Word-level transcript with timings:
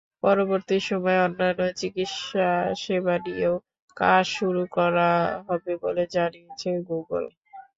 পরবর্তী 0.23 0.77
সময়ে 0.89 1.23
অন্যান্য 1.25 1.61
চিকিৎসাসেবা 1.79 3.15
নিয়েও 3.25 3.55
কাজ 3.97 4.23
শুরু 4.37 4.63
করা 4.75 5.09
হবে 5.47 5.73
বলে 5.83 6.03
জানিয়েছে 6.15 6.69
গুগল। 6.89 7.23